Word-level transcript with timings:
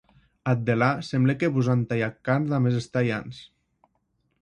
Ath 0.53 0.63
delà, 0.69 0.87
semble 1.09 1.35
que 1.43 1.51
vos 1.59 1.71
an 1.75 1.85
talhat 1.93 2.19
carn 2.31 2.51
damb 2.55 2.73
es 2.73 2.83
estalhants. 2.83 3.47